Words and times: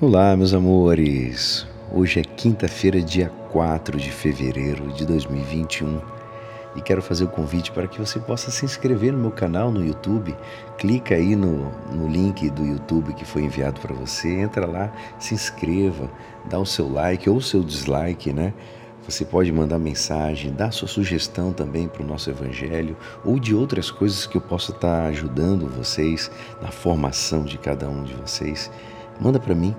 Olá, 0.00 0.36
meus 0.36 0.54
amores! 0.54 1.66
Hoje 1.92 2.20
é 2.20 2.22
quinta-feira, 2.22 3.02
dia 3.02 3.32
4 3.50 3.98
de 3.98 4.12
fevereiro 4.12 4.92
de 4.92 5.04
2021 5.04 6.00
e 6.76 6.80
quero 6.80 7.02
fazer 7.02 7.24
o 7.24 7.28
convite 7.28 7.72
para 7.72 7.88
que 7.88 7.98
você 7.98 8.20
possa 8.20 8.48
se 8.52 8.64
inscrever 8.64 9.12
no 9.12 9.18
meu 9.18 9.32
canal 9.32 9.72
no 9.72 9.84
YouTube. 9.84 10.36
Clica 10.78 11.16
aí 11.16 11.34
no, 11.34 11.72
no 11.92 12.06
link 12.06 12.48
do 12.50 12.64
YouTube 12.64 13.12
que 13.12 13.24
foi 13.24 13.42
enviado 13.42 13.80
para 13.80 13.92
você, 13.92 14.28
entra 14.38 14.66
lá, 14.66 14.92
se 15.18 15.34
inscreva, 15.34 16.08
dá 16.48 16.60
o 16.60 16.64
seu 16.64 16.88
like 16.88 17.28
ou 17.28 17.38
o 17.38 17.42
seu 17.42 17.64
dislike, 17.64 18.32
né? 18.32 18.54
Você 19.02 19.24
pode 19.24 19.50
mandar 19.50 19.80
mensagem, 19.80 20.52
dar 20.52 20.70
sua 20.70 20.86
sugestão 20.86 21.52
também 21.52 21.88
para 21.88 22.04
o 22.04 22.06
nosso 22.06 22.30
Evangelho 22.30 22.96
ou 23.24 23.36
de 23.40 23.52
outras 23.52 23.90
coisas 23.90 24.28
que 24.28 24.36
eu 24.36 24.40
possa 24.40 24.70
estar 24.70 25.06
ajudando 25.06 25.66
vocês 25.66 26.30
na 26.62 26.70
formação 26.70 27.42
de 27.42 27.58
cada 27.58 27.88
um 27.88 28.04
de 28.04 28.14
vocês. 28.14 28.70
Manda 29.20 29.40
para 29.40 29.56
mim 29.56 29.74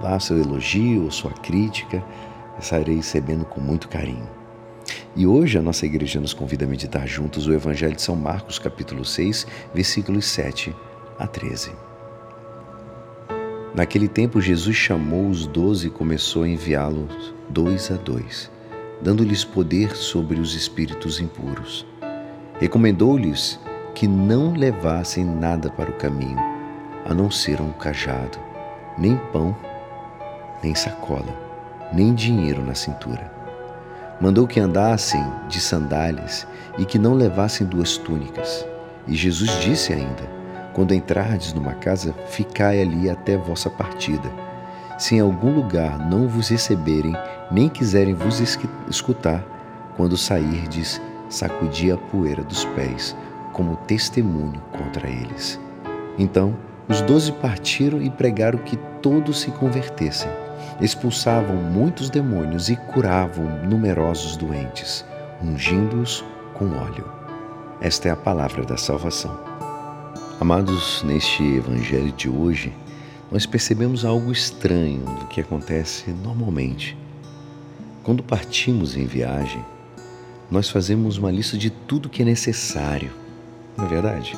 lá 0.00 0.18
seu 0.18 0.38
elogio 0.38 1.04
ou 1.04 1.10
sua 1.10 1.32
crítica, 1.32 2.02
estarei 2.58 2.96
recebendo 2.96 3.44
com 3.44 3.60
muito 3.60 3.88
carinho. 3.88 4.28
E 5.14 5.26
hoje 5.26 5.58
a 5.58 5.62
nossa 5.62 5.86
igreja 5.86 6.20
nos 6.20 6.32
convida 6.32 6.64
a 6.64 6.68
meditar 6.68 7.06
juntos 7.06 7.46
o 7.46 7.52
Evangelho 7.52 7.94
de 7.94 8.02
São 8.02 8.16
Marcos, 8.16 8.58
capítulo 8.58 9.04
6, 9.04 9.46
versículos 9.74 10.24
7 10.26 10.74
a 11.18 11.26
13. 11.26 11.72
Naquele 13.74 14.08
tempo, 14.08 14.40
Jesus 14.40 14.76
chamou 14.76 15.28
os 15.28 15.46
doze 15.46 15.88
e 15.88 15.90
começou 15.90 16.42
a 16.42 16.48
enviá-los 16.48 17.34
dois 17.48 17.90
a 17.90 17.94
dois, 17.94 18.50
dando-lhes 19.00 19.44
poder 19.44 19.94
sobre 19.94 20.40
os 20.40 20.54
espíritos 20.54 21.20
impuros. 21.20 21.86
Recomendou-lhes 22.58 23.60
que 23.94 24.08
não 24.08 24.52
levassem 24.52 25.24
nada 25.24 25.70
para 25.70 25.90
o 25.90 25.94
caminho, 25.94 26.38
a 27.04 27.14
não 27.14 27.30
ser 27.30 27.60
um 27.60 27.72
cajado, 27.72 28.38
nem 28.98 29.16
pão 29.32 29.56
nem 30.62 30.74
sacola, 30.74 31.34
nem 31.92 32.14
dinheiro 32.14 32.64
na 32.64 32.74
cintura. 32.74 33.30
Mandou 34.20 34.46
que 34.46 34.60
andassem 34.60 35.24
de 35.48 35.60
sandálias 35.60 36.46
e 36.76 36.84
que 36.84 36.98
não 36.98 37.14
levassem 37.14 37.66
duas 37.66 37.96
túnicas. 37.96 38.66
E 39.08 39.14
Jesus 39.14 39.50
disse 39.60 39.92
ainda: 39.92 40.28
Quando 40.74 40.92
entrardes 40.92 41.54
numa 41.54 41.72
casa, 41.72 42.14
ficai 42.26 42.82
ali 42.82 43.08
até 43.08 43.36
vossa 43.36 43.70
partida. 43.70 44.30
Se 44.98 45.14
em 45.14 45.20
algum 45.20 45.54
lugar 45.54 45.98
não 45.98 46.28
vos 46.28 46.50
receberem, 46.50 47.16
nem 47.50 47.68
quiserem 47.68 48.12
vos 48.12 48.40
escutar, 48.88 49.42
quando 49.96 50.16
sairdes, 50.16 51.00
sacudi 51.30 51.90
a 51.90 51.96
poeira 51.96 52.42
dos 52.42 52.66
pés, 52.66 53.16
como 53.54 53.76
testemunho 53.76 54.60
contra 54.70 55.08
eles. 55.08 55.58
Então, 56.18 56.54
os 56.86 57.00
doze 57.00 57.32
partiram 57.32 58.02
e 58.02 58.10
pregaram 58.10 58.58
que 58.58 58.76
todos 59.00 59.40
se 59.40 59.50
convertessem 59.52 60.30
expulsavam 60.80 61.56
muitos 61.56 62.10
demônios 62.10 62.68
e 62.68 62.76
curavam 62.76 63.44
numerosos 63.64 64.36
doentes, 64.36 65.04
ungindo-os 65.42 66.24
com 66.54 66.76
óleo. 66.76 67.04
Esta 67.80 68.08
é 68.08 68.10
a 68.10 68.16
palavra 68.16 68.64
da 68.64 68.76
salvação. 68.76 69.38
Amados, 70.40 71.02
neste 71.02 71.42
evangelho 71.42 72.12
de 72.12 72.28
hoje, 72.28 72.72
nós 73.30 73.46
percebemos 73.46 74.04
algo 74.04 74.32
estranho 74.32 75.04
do 75.04 75.26
que 75.26 75.40
acontece 75.40 76.10
normalmente. 76.10 76.96
Quando 78.02 78.22
partimos 78.22 78.96
em 78.96 79.04
viagem, 79.04 79.64
nós 80.50 80.68
fazemos 80.68 81.16
uma 81.16 81.30
lista 81.30 81.56
de 81.56 81.70
tudo 81.70 82.08
que 82.08 82.22
é 82.22 82.24
necessário, 82.24 83.12
não 83.76 83.84
é 83.84 83.88
verdade? 83.88 84.36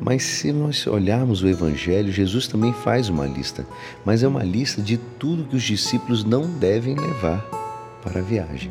Mas 0.00 0.22
se 0.22 0.52
nós 0.52 0.86
olharmos 0.86 1.42
o 1.42 1.48
Evangelho, 1.48 2.12
Jesus 2.12 2.46
também 2.46 2.72
faz 2.72 3.08
uma 3.08 3.26
lista, 3.26 3.66
mas 4.04 4.22
é 4.22 4.28
uma 4.28 4.42
lista 4.42 4.82
de 4.82 4.96
tudo 4.96 5.44
que 5.44 5.56
os 5.56 5.62
discípulos 5.62 6.24
não 6.24 6.48
devem 6.48 6.94
levar 6.94 7.40
para 8.02 8.20
a 8.20 8.22
viagem: 8.22 8.70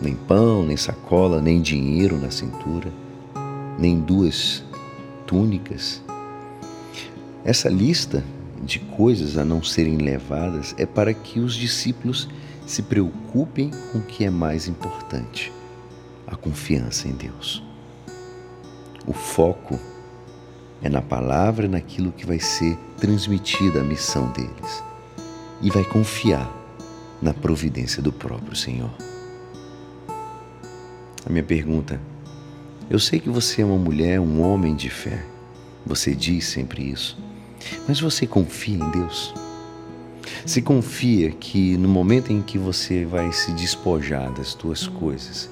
nem 0.00 0.14
pão, 0.14 0.64
nem 0.64 0.76
sacola, 0.76 1.40
nem 1.40 1.62
dinheiro 1.62 2.18
na 2.18 2.30
cintura, 2.30 2.92
nem 3.78 3.98
duas 4.00 4.62
túnicas. 5.26 6.02
Essa 7.44 7.68
lista 7.68 8.24
de 8.62 8.78
coisas 8.78 9.36
a 9.36 9.44
não 9.44 9.62
serem 9.62 9.98
levadas 9.98 10.74
é 10.78 10.86
para 10.86 11.12
que 11.12 11.40
os 11.40 11.54
discípulos 11.54 12.28
se 12.66 12.82
preocupem 12.82 13.70
com 13.92 13.98
o 13.98 14.02
que 14.02 14.24
é 14.24 14.30
mais 14.30 14.68
importante: 14.68 15.52
a 16.26 16.34
confiança 16.34 17.08
em 17.08 17.12
Deus. 17.12 17.62
O 19.06 19.12
foco 19.12 19.78
é 20.82 20.88
na 20.88 21.02
palavra, 21.02 21.68
naquilo 21.68 22.12
que 22.12 22.26
vai 22.26 22.38
ser 22.38 22.76
transmitida 22.98 23.80
a 23.80 23.84
missão 23.84 24.30
deles. 24.32 24.82
E 25.62 25.70
vai 25.70 25.84
confiar 25.84 26.50
na 27.22 27.32
providência 27.32 28.02
do 28.02 28.12
próprio 28.12 28.54
Senhor. 28.54 28.90
A 31.26 31.30
minha 31.30 31.44
pergunta: 31.44 32.00
eu 32.90 32.98
sei 32.98 33.18
que 33.18 33.30
você 33.30 33.62
é 33.62 33.64
uma 33.64 33.78
mulher, 33.78 34.20
um 34.20 34.42
homem 34.42 34.74
de 34.74 34.90
fé. 34.90 35.24
Você 35.86 36.14
diz 36.14 36.46
sempre 36.46 36.90
isso. 36.90 37.18
Mas 37.88 37.98
você 37.98 38.26
confia 38.26 38.76
em 38.76 38.90
Deus? 38.90 39.34
Se 40.44 40.60
confia 40.60 41.30
que 41.30 41.76
no 41.78 41.88
momento 41.88 42.30
em 42.30 42.42
que 42.42 42.58
você 42.58 43.06
vai 43.06 43.32
se 43.32 43.52
despojar 43.52 44.30
das 44.32 44.52
tuas 44.52 44.86
coisas, 44.86 45.48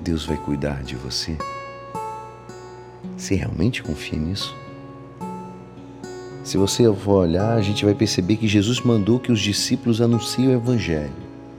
Deus 0.00 0.24
vai 0.24 0.36
cuidar 0.36 0.82
de 0.84 0.94
você? 0.94 1.36
Você 3.30 3.36
realmente 3.36 3.80
confia 3.80 4.18
nisso? 4.18 4.52
Se 6.42 6.56
você 6.56 6.92
for 6.92 7.18
olhar, 7.18 7.52
a 7.52 7.62
gente 7.62 7.84
vai 7.84 7.94
perceber 7.94 8.34
que 8.34 8.48
Jesus 8.48 8.80
mandou 8.80 9.20
que 9.20 9.30
os 9.30 9.38
discípulos 9.38 10.00
anunciem 10.00 10.48
o 10.48 10.52
Evangelho. 10.52 11.12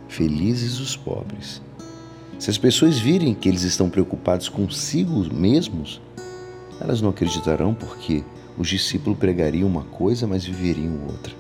Felizes 0.09 0.81
os 0.81 0.97
pobres. 0.97 1.61
Se 2.37 2.49
as 2.49 2.57
pessoas 2.57 2.99
virem 2.99 3.33
que 3.33 3.47
eles 3.47 3.61
estão 3.61 3.89
preocupados 3.89 4.49
consigo 4.49 5.33
mesmos, 5.33 6.01
elas 6.77 6.99
não 6.99 7.11
acreditarão 7.11 7.73
porque 7.73 8.21
os 8.57 8.67
discípulos 8.67 9.17
pregariam 9.17 9.69
uma 9.69 9.83
coisa, 9.83 10.27
mas 10.27 10.43
viveriam 10.43 11.05
outra. 11.07 11.33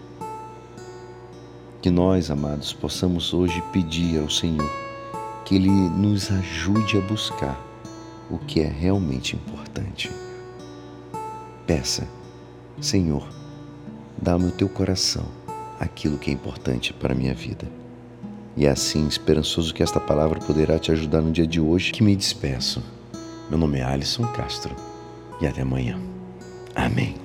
Que 1.81 1.91
nós, 1.91 2.31
amados, 2.31 2.71
possamos 2.71 3.33
hoje 3.33 3.61
pedir 3.73 4.17
ao 4.17 4.29
Senhor 4.29 4.71
que 5.43 5.55
Ele 5.55 5.69
nos 5.69 6.31
ajude 6.31 6.97
a 6.97 7.01
buscar 7.01 7.70
o 8.31 8.39
que 8.39 8.61
é 8.61 8.67
realmente 8.67 9.35
importante. 9.35 10.09
Peça, 11.67 12.07
Senhor, 12.79 13.27
dá-me 14.19 14.45
o 14.45 14.51
teu 14.51 14.69
coração 14.69 15.25
aquilo 15.79 16.17
que 16.17 16.29
é 16.29 16.33
importante 16.33 16.93
para 16.93 17.13
a 17.13 17.15
minha 17.15 17.33
vida. 17.33 17.67
E 18.55 18.65
é 18.65 18.69
assim, 18.69 19.07
esperançoso 19.07 19.73
que 19.73 19.81
esta 19.81 19.99
palavra 19.99 20.39
poderá 20.39 20.77
te 20.77 20.91
ajudar 20.91 21.21
no 21.21 21.31
dia 21.31 21.47
de 21.47 21.59
hoje, 21.59 21.91
que 21.91 22.03
me 22.03 22.15
despeço. 22.15 22.83
Meu 23.49 23.57
nome 23.57 23.79
é 23.79 23.83
Alisson 23.83 24.27
Castro 24.27 24.75
e 25.41 25.47
até 25.47 25.61
amanhã. 25.61 25.99
Amém. 26.75 27.21